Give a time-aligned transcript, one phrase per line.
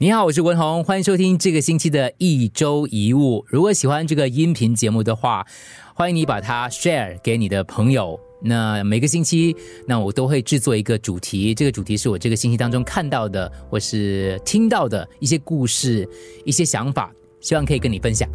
[0.00, 3.44] 你好，我是文宏，欢迎收听这个星期的一周一物。
[3.48, 5.44] 如果喜欢这个音频节目的话，
[5.92, 8.16] 欢迎你把它 share 给你的朋友。
[8.40, 9.56] 那每个星期，
[9.88, 16.08] 那我都会制作一个主题，这个主题是我这个星期当中看到的或是听到的一些故事、
[16.44, 18.30] 一些想法，希望可以跟你分享。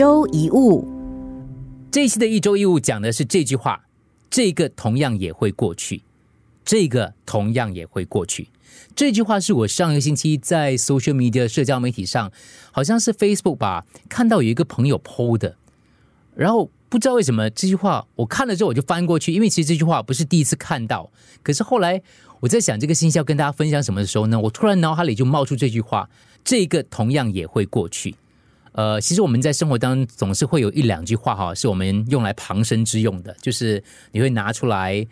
[0.00, 0.88] 周一物，
[1.90, 3.84] 这一期的一周一物讲的是这句话：
[4.30, 6.02] 这个同样也会过去，
[6.64, 8.48] 这个同样也会过去。
[8.96, 12.32] 这句话是我上个星期在 social media 社交媒体上，
[12.72, 15.54] 好像是 Facebook 吧，看到有一个朋友 PO 的，
[16.34, 21.10] 然后不知道为什么这句话我看了之后我就翻过去，因为其实这句话不是第一次看到，
[21.42, 22.00] 可是后来
[22.40, 26.08] 我在想这个信息要跟大家分享什么的时候呢，我突然脑海里就冒出这句话：
[26.42, 28.14] 这个同样也会过去。
[28.72, 35.06] 呃，其实我们在生活当中总是会有一两句话哈，是我们用来旁身之用的，就是你会拿出来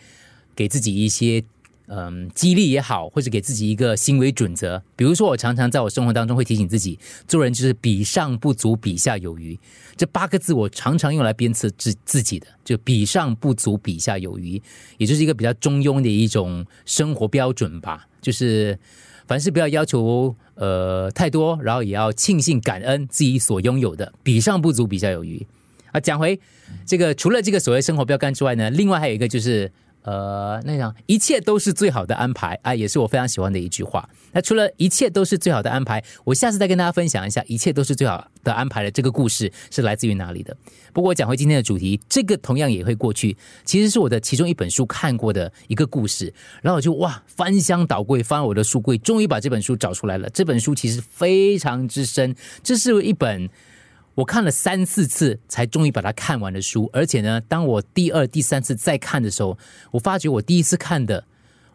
[0.54, 1.42] 给自己一些
[1.86, 4.82] 嗯激励也好，或者给自己一个行为准则。
[4.94, 9.58] 比如说，我常常在我生活当中会提醒自己，做人就是比上不足，比下有余。
[9.96, 14.62] 这八个字我常常用来鞭策自自己的，就比上不足，比下有余，
[14.98, 18.78] 也就是一个比较中庸的一种生活标准吧，就是
[19.28, 20.34] 凡事不要要求。
[20.56, 25.46] 呃，太多，然后也要庆幸感恩自己所拥有的，比上不足，比下有余。
[25.92, 26.40] 啊，讲回
[26.84, 29.70] 这个，除了这个所谓生活标杆之外呢，另外还有一个就是。
[30.02, 34.08] 呃，那样一切都是最好的安排啊，也是我非常喜欢的一句话。
[34.32, 40.56] 那除了一切都是最好的安排，我下次再跟大家分享一下一切都是最好的安排的这个故事是来自于哪里的。
[40.92, 50.30] 不过讲回今天的主题，这个同样也会过去，其实是我的其中一本书看过的一个故事，然后我就哇翻箱倒柜翻我的书柜，终于把这本书找出来了。
[50.30, 53.50] 这本书其实非常之深，这是一本。
[54.18, 59.56] 我看了三四次才终于把它看完的书，而且呢，当我第二、第三次再看的时候，
[59.92, 61.22] 我发觉我第一次看的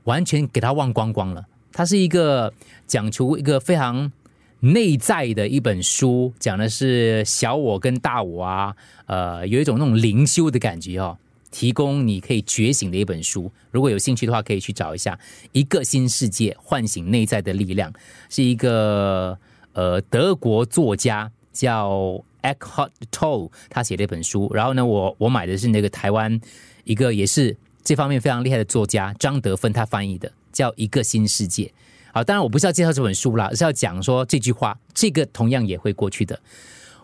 [0.04, 1.46] 完全给它忘光光了。
[1.72, 2.54] 它是一个
[2.86, 4.12] 讲求一个非常
[4.60, 8.76] 内在的一本书，讲的是小我跟大我啊，
[9.06, 11.18] 呃，有一种那种灵修的感觉哦，
[11.50, 13.50] 提供你可以觉醒的一本书。
[13.72, 15.16] 如果有兴趣的话，可以去找一下
[15.54, 17.90] 《一个新世界：唤醒内在的力量》，
[18.30, 19.38] 是一个
[19.72, 22.22] 呃德国作家叫。
[22.44, 26.40] Eckhart Tolle 他写了一本书，然后呢，我我买的是那个台湾
[26.84, 31.66] 一个也是这方面非常厉害的作家张德芬他翻译的，叫《一个新世界》。
[32.14, 36.40] 好，当然我不是要介绍这本书啦，是要讲说这句话，这个同样也会过去的。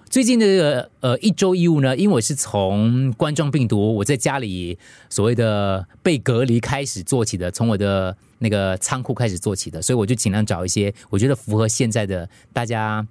[0.10, 4.78] 最近的呃一周一物呢，因为我是从冠状病毒我在家里
[5.10, 13.08] 所谓的被隔离开始做起的，从我的那个仓库开始做起的，所以我就尽量找一些我觉得符合现在的大家。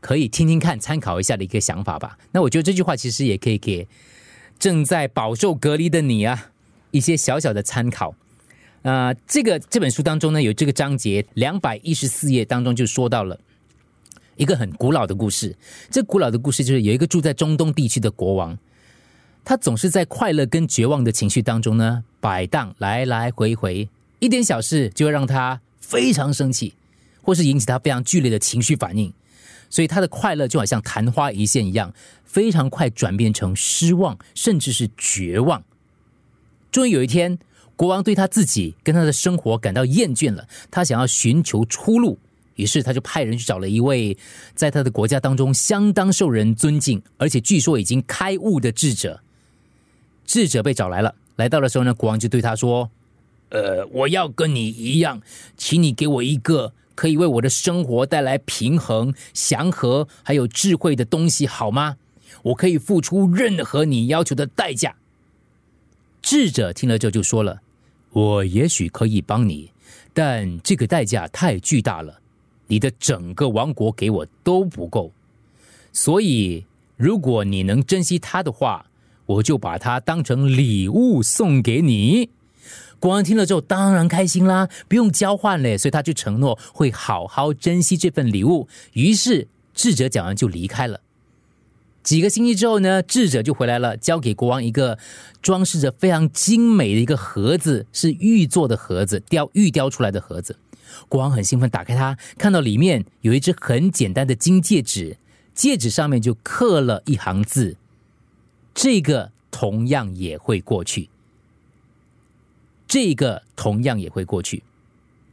[0.00, 2.18] 可以听听看，参考一下的一个想法吧。
[2.32, 3.86] 那我觉得这句话其实也可以给
[4.58, 6.50] 正在饱受隔离的你啊
[6.90, 8.14] 一些小小的参考。
[8.82, 13.38] 啊，这个这本书当中呢，有这个章节两百一十四页当中就说到了
[14.36, 15.54] 一个很古老的故事。
[15.90, 18.56] 这古老的故事就是有一个住在中东地区的国王，
[19.44, 23.86] 他总是在快乐跟绝望的情绪当中呢摆荡，来来回回，
[24.18, 26.72] 一点小事就会让他非常生气，
[27.20, 29.12] 或是引起他非常剧烈的情绪反应。
[29.70, 31.94] 所以他的快乐就好像昙花一现一样，
[32.24, 35.62] 非常快转变成失望，甚至是绝望。
[36.72, 37.38] 终于有一天，
[37.76, 42.18] 国王对他自己跟他的生活感到厌倦了，他想要寻求出路，
[42.56, 44.18] 于是他就派人去找了一位
[44.54, 49.22] 在他的国家当中相当受人尊敬，而且据说已经开悟的智者。
[50.26, 52.90] 智者被找来了，来到的时候呢，国王就对他说
[53.50, 55.22] ：“呃，我要跟你一样，
[55.56, 61.96] 请你给我一个。”可以为我的生活带来平衡、祥和，还有智慧的东西，好吗？
[62.42, 64.94] 我可以付出任何你要求的代价。
[66.22, 67.60] 智者听了这就说了
[68.12, 69.72] ：“我也许可以帮你，
[70.12, 72.20] 但这个代价太巨大了，
[72.66, 75.12] 你的整个王国给我都不够。
[75.92, 76.66] 所以，
[76.96, 78.86] 如果你能珍惜它的话，
[79.26, 82.30] 我就把它当成礼物送给你。”
[83.00, 88.68] 国王听了之后当然开心啦，不用交换嘞，所以他就承诺会好好珍惜这份礼物。
[88.92, 91.00] 于是智者讲完就离开了。
[92.02, 94.98] 几个星期之后呢，智者就回来了，交给国王一个
[95.42, 100.56] 装饰着非常精美的一个盒子，是玉做的盒子，雕玉雕出来的盒子。
[101.08, 105.18] 国王很兴奋，打开它，看到里面有一只很简单的金戒指，
[105.54, 107.76] 戒指上面就刻了一行字
[108.74, 111.10] ：“这个同样也会过去。”
[112.90, 114.64] 这个同样也会过去。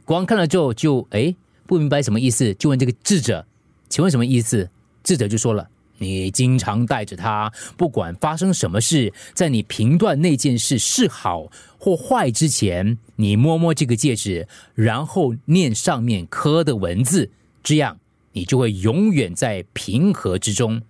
[0.04, 1.34] 国王看了之后，就哎
[1.66, 3.44] 不明白什么意思，就问这个智者，
[3.88, 4.70] 请问什么意思？
[5.02, 5.68] 智者就说了。
[6.00, 14.46] 你经常带着它，不管发生什么事，在你评断那件事是好或坏之前，你摸摸这个戒指，
[14.76, 17.32] 然后念上面刻的文字，
[17.64, 17.98] 这样
[18.30, 20.80] 你就会永远在平和之中。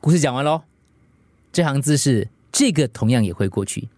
[0.00, 0.62] 故事讲完喽，
[1.52, 3.88] 这行字是这个，同样也会过去。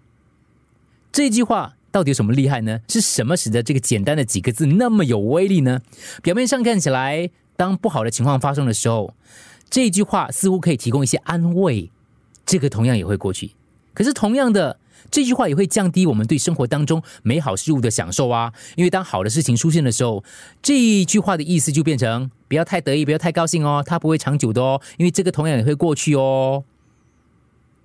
[1.15, 2.81] 这句话到底有什么厉害呢？
[2.89, 5.81] 是什么使得这个简单的几个字那么有威力呢？
[6.25, 7.31] 表面上看起来。
[7.57, 9.15] 当不好的情况发生的时候，
[9.71, 11.89] 这句话似乎可以提供一些安慰，
[12.45, 13.53] 这个同样也会过去。
[13.95, 18.53] 可是同样的，这句话也会降低我们对生活当中美好事物的享受啊！
[18.75, 20.25] 因为当好的事情出现的时候，
[20.61, 26.65] 这一句话的意思就变成不要太得意，不要太高兴哦，它不会长久的哦，因为这个同样也会过去哦。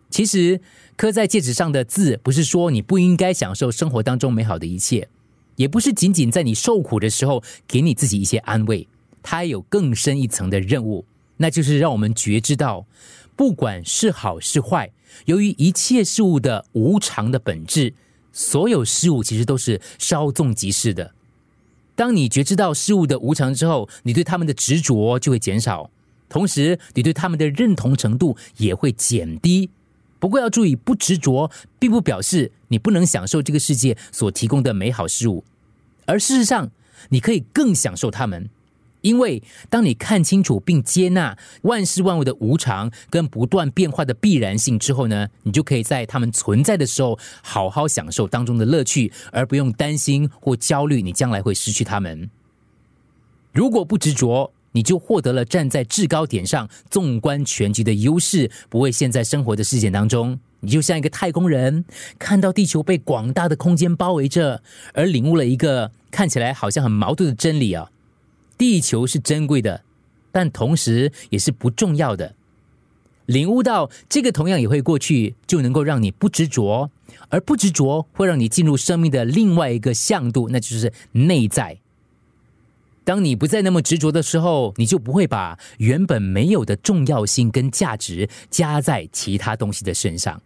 [0.09, 0.59] 其实
[0.95, 5.07] 刻在戒指上的字，不是说你不应该享受生活当中美好的一切，
[5.55, 8.87] 也不是仅仅在你受苦的时候给你自己一些安慰。
[9.21, 11.05] 它有更深一层的任务，
[11.37, 12.85] 那就是让我们觉知到，
[13.35, 14.91] 不管是好是坏，
[15.25, 17.93] 由于一切事物的无常的本质，
[18.31, 21.13] 所有事物其实都是稍纵即逝的。
[21.95, 25.91] 当你觉知到事物的无常之后，你对他们的执着就会减少，
[26.29, 29.69] 同时你对他们的认同程度也会减低。
[30.19, 31.49] 不过要注意，不执着
[31.79, 35.43] 并不表示你不能享受这个世界所提供的美好事物，
[36.05, 36.69] 而事实上，
[37.09, 38.49] 你可以更享受它们。
[39.01, 52.29] 因为当你看清楚并接纳万事万物的无常跟不断变化的必然性之后呢，你就可以在他们存在的时候好好享受当中的乐趣，而不用担心或焦虑你将来会失去他们。
[53.53, 60.39] 如果不执着，你就获得了站在制高点上纵观全局的优势，不会陷在生活的事件当中。
[60.61, 61.85] 你就像一个太空人，
[62.17, 64.61] 看到地球被广大的空间包围着，
[64.93, 67.89] 而领悟了一个看起来好像很矛盾的真理啊。
[68.57, 69.83] 地球是珍贵的，
[70.31, 72.35] 但同时也是不重要的。
[73.25, 76.91] 领悟到这个同样也会过去，就能够让你不执着，
[77.29, 81.79] 而不执着会让你进入生命的另外一个向度，那就是内在。
[83.09, 90.39] 当你不再那么执着的时候，你就不会把原本没有的重要性跟价值加在其他东西的身上。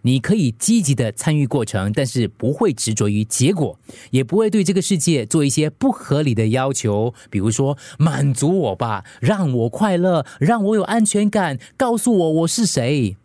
[0.00, 3.78] 你可以积极的参与过程，但是不会执着于结果，
[4.10, 13.18] 也不会对这个世界做一些不合理的要求，比如说满足我吧，让我快乐，让我有安全感，告诉我我是谁。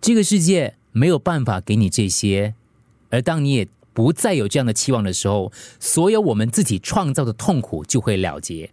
[0.00, 2.54] 这个世界没有办法给你这些，
[3.10, 5.50] 而当你也不再有这样的期望的时候，
[5.80, 8.70] 所有我们自己创造的痛苦就会了结。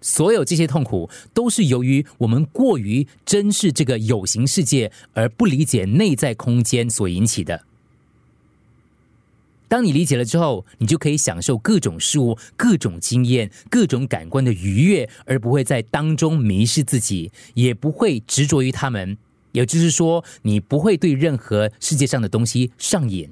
[0.00, 7.62] 所有这些痛苦都是由于我们过于珍视这个有形世界，而不理解内在空间所引起的。
[9.66, 19.18] 当你理解了之后，你就可以享受各种事物、各种经验、各种感官的愉悦，而不会在当中迷失自己，也不会执着于他们。
[19.52, 23.28] 也就是说，你不会对任何世界上的东西上瘾。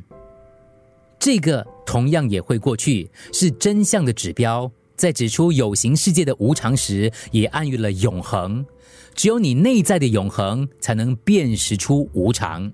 [1.26, 4.70] 这个同样也会过去，是真相的指标。
[4.94, 8.64] 在指出有形世界的无常时，也暗喻了永恒。
[9.12, 12.70] 只有你内在的永恒，才能辨识出无常。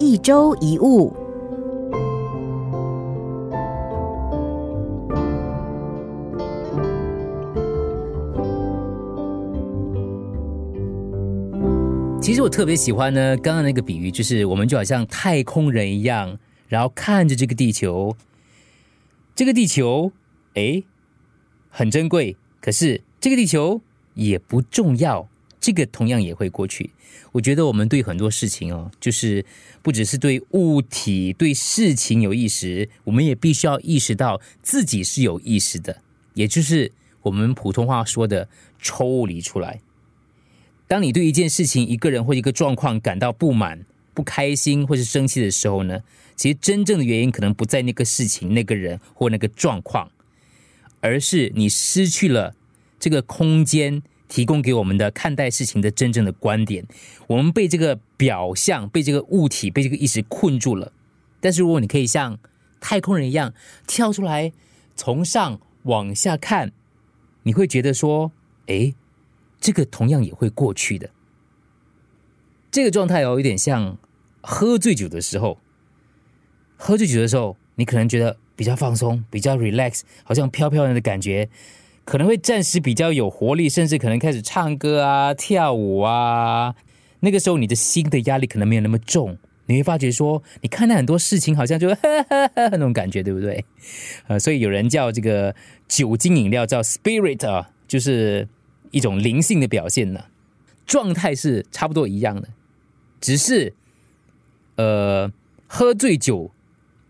[0.00, 1.14] 一周一物。
[12.20, 16.36] 其实我特别喜欢呢，刚刚那个比喻，就是我们就好像太空人一样，
[16.74, 18.16] 然后看着这个地球，
[19.36, 20.10] 这个地球。
[20.54, 20.82] 哎，
[21.70, 23.80] 很珍贵，可是这个地球
[24.14, 25.28] 也不重要，
[25.60, 26.90] 这个同样也会过去。
[27.30, 29.44] 我觉得我们对很多事情哦，就是
[29.82, 36.02] 不只是对物体、对事情有意识，我们也必须要意识到自己是有意识的，
[36.34, 36.90] 也就是
[37.22, 38.48] 我们普通话说的
[38.80, 39.80] 抽离出来。
[40.88, 46.00] 当你对一件事情、一个人或一个状况感到不满、不开心或是生气的时候呢，
[46.36, 50.10] 其实真正的原因可能不在那个事情、那个人或那个状况。
[51.00, 52.54] 而是你失去了
[52.98, 56.86] 这个空间提供给我们的看待事情的真正的观点，
[57.26, 60.90] 我们被这个表象、被这个物体、被这个意识困住了。
[61.40, 62.38] 但是如果你可以像
[62.80, 63.52] 太空人一样
[63.86, 64.50] 跳出来，
[64.96, 66.72] 从上往下看，
[67.42, 68.32] 你会觉得说
[68.68, 68.94] ：“哎，
[69.60, 71.10] 这个同样也会过去的。”
[72.72, 73.98] 这个状态哦，有点像
[74.44, 75.58] 喝醉酒的时候。
[76.76, 78.36] 喝醉酒的时候，你可能觉得。
[78.56, 81.48] 比较放松，比较 relax，好像飘飘然的感觉，
[82.04, 86.76] 可能会暂时比较有活力，甚至可能开始唱歌啊、跳舞啊。
[87.18, 89.36] 那个时候你的心的压力可能没有那么重，
[89.66, 91.96] 你会发觉说，你看待很多事情好像就哈
[92.28, 93.64] 哈哈那种感觉，对不对？
[94.28, 95.52] 呃，所以有人叫这个
[95.88, 98.46] 酒精饮料叫 spirit 啊，就是
[98.92, 100.26] 一种灵性的表现呢。
[100.86, 102.50] 状态是差不多一样的，
[103.20, 103.74] 只是
[104.76, 105.32] 呃，
[105.66, 106.50] 喝醉酒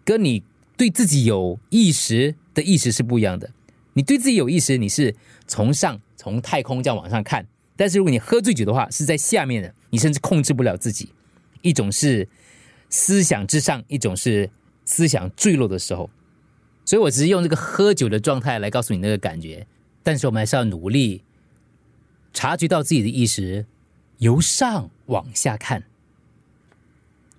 [0.05, 0.43] 跟你
[0.77, 3.51] 对自己有意识的意识是不一样的。
[3.95, 5.15] 你对自己有意识，你是
[5.47, 7.43] 从上从太空这样往上看；
[7.77, 11.09] 但是如果你喝醉酒的话，是在下面的，你甚至控制不了自己。
[11.63, 12.29] 一种是。
[12.91, 14.49] 思想之上，一种是
[14.85, 16.09] 思想坠落的时候，
[16.85, 19.67] 所以我只是用这个喝酒的状态来告诉你那个感觉。
[20.05, 21.25] 但是我们还是要努力
[22.33, 23.67] 察觉到自己的意识，
[24.19, 25.83] 由上往下看。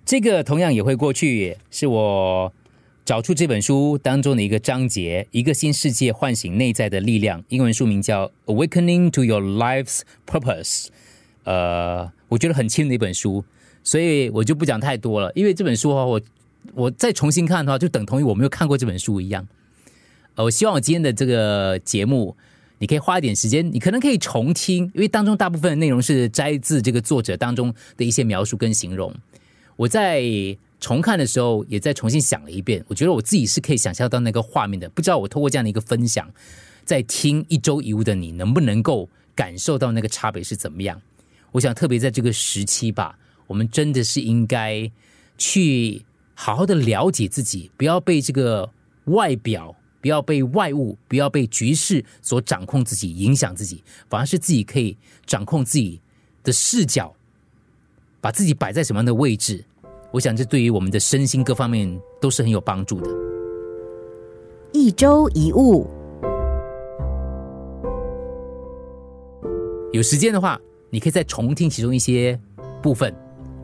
[0.06, 2.52] 这个同样也会过去，是我
[3.04, 7.42] 找出这本书当中的一个章节：一个新世界唤醒内在的力量。
[7.48, 10.84] 英文书名叫《Awakening to Your Life's Purpose》。
[11.42, 13.44] 呃，我觉得很轻的一本书。
[13.82, 16.20] 所以我就不讲太多了，因为这本书哈，我
[16.74, 19.44] 我再重新看的话，就等同于我没有看过这本书一样。
[20.36, 22.36] 呃，我希望我今天的这个节目，
[22.78, 29.12] 你可以花一点时间，你可能可以重听，因为当中大部分的内容是摘自这个作者当中的一些描述跟形容。
[29.76, 30.24] 我在
[30.80, 34.88] 重看的时候，也再重新想了一遍，我觉得我自己是可以想象到那个画面的。
[34.90, 36.30] 不知道我透过这样的一个分享，
[36.84, 41.00] 在听一周一物的你，能不能够感受到那个差别是怎么样？
[41.52, 43.18] 我想特别在这个时期吧。
[43.46, 44.90] 我们真的是应该
[45.38, 46.02] 去
[46.34, 48.68] 好好的了解自己，不要被这个
[49.04, 56.00] 外表，不要被外物，不要被局势所掌控自己、影响自己，反而是自己可以掌控自己
[56.42, 57.14] 的视角，
[58.26, 59.64] 把自己摆在什么样的位置。
[60.10, 61.88] 我想这对于我们的身心各方面
[62.20, 63.08] 都是很有帮助的。
[64.72, 65.86] 一周一物，
[69.92, 72.36] 有时间的话，你可以再重听其中一些
[72.82, 73.14] 部分。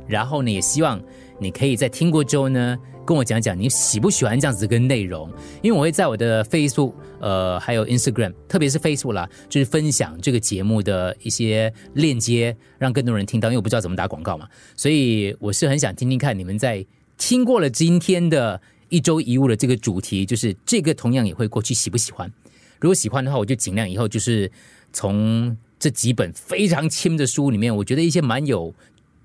[0.06, 1.02] 然后呢，也希望
[1.40, 5.30] 你可以在听过之后呢，跟我讲讲你喜不喜欢这样子跟内容。
[5.62, 13.48] 因为我会在我的 Facebook，呃，还有 Instagram，特别是 Facebook 啦，就是分享这个节目的一些链接，让更多人听到。
[13.48, 16.84] 因为我不知道怎么打广告嘛，所以我是很想听听看你们在
[17.18, 22.32] 听过了今天的一周一物的这个主题，就是这个同样也会过去，喜不喜欢？
[22.80, 24.50] 如果喜欢的话，我就尽量以后就是
[24.92, 28.74] 从这几本非常轻的书里面，我觉得一些蛮有。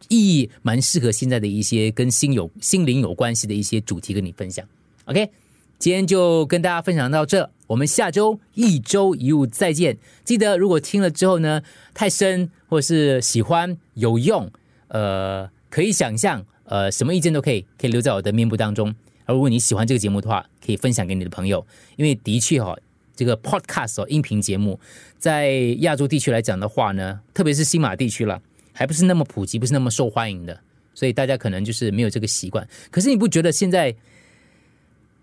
[0.09, 4.65] 意义蛮适合现在的一些跟心有心灵有关系的一些主题跟你分享。
[5.05, 5.29] OK，
[5.79, 9.97] 今天就跟大家分享到这，我们下周一周一物再见。
[10.23, 11.61] 记得如果听了之后呢
[11.93, 14.51] 太深或是喜欢有用，
[14.89, 18.93] 呃，可以想象，呃，什么意见都可以，可以留在我的面部当中。
[19.25, 22.75] 而如果你喜欢这个节目的话，可以分享给你的朋友，因为的确哈，
[23.15, 24.79] 这个 Podcast 音频节目
[25.17, 28.41] 在亚洲地区来讲的话呢，特别是新马地区了。
[28.77, 30.61] 还不是那么普及，不是那么受欢迎的，
[30.93, 32.65] 所以大家可能就是没有这个习惯。
[32.91, 33.95] 可是你不觉得现在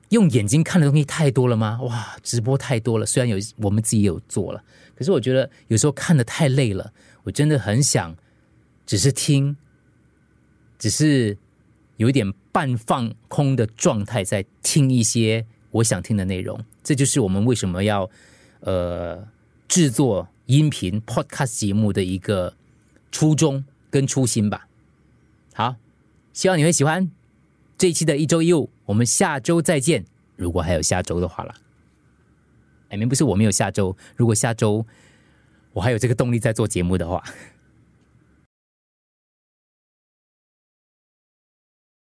[0.08, 1.80] 用眼睛看的东西太多了吗？
[1.82, 3.06] 哇，直播太多了。
[3.06, 4.61] 虽然有我们自己有做了，
[4.96, 6.92] 可是我觉得有时候看的太累了。
[7.23, 8.12] 我真的很想
[8.84, 9.56] 只是听，
[10.76, 11.38] 只是
[11.99, 16.58] 有一点半放空的状态，在听一些我想听的内容。
[16.82, 18.11] 这就是我们为什么要
[18.62, 19.25] 呃
[19.68, 22.52] 制作音频 podcast 节目的一个。
[23.14, 24.66] 初衷跟初心吧，
[25.54, 25.76] 好，
[26.33, 27.09] 希望你会喜欢
[27.78, 30.04] 这一期的一周一物，我们下周再见。
[30.35, 31.54] 如果还有下周的话了，
[32.88, 34.85] 哎，明不是我没有下周，如果下周
[35.73, 37.23] 我还有这个动力在做节目的话。